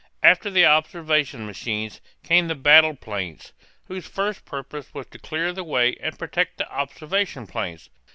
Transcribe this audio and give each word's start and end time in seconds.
After 0.23 0.49
the 0.49 0.65
observation 0.65 1.45
machines, 1.45 2.01
came 2.23 2.47
the 2.47 2.55
battle 2.55 2.95
planes, 2.95 3.53
whose 3.85 4.07
first 4.07 4.45
purpose 4.45 4.91
was 4.95 5.05
to 5.11 5.19
clear 5.19 5.53
the 5.53 5.63
way 5.63 5.95
and 6.01 6.17
protect 6.17 6.57
the 6.57 6.67
observation 6.73 7.45
planes. 7.45 7.91